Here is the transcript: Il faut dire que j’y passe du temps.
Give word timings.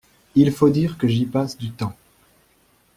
Il 0.33 0.51
faut 0.51 0.69
dire 0.71 0.97
que 0.97 1.07
j’y 1.07 1.27
passe 1.27 1.59
du 1.59 1.69
temps. 1.69 1.95